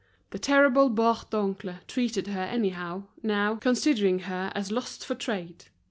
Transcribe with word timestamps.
The 0.31 0.39
terrible 0.39 0.89
Bourdoncle 0.89 1.77
treated 1.85 2.25
her 2.25 2.41
anyhow, 2.41 3.03
now, 3.21 3.57
considering 3.57 4.17
her 4.21 4.51
as 4.55 4.71
lost 4.71 5.05
for 5.05 5.13
trade. 5.13 5.65